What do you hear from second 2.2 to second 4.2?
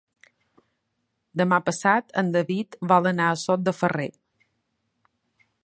en David vol anar a Sot de Ferrer.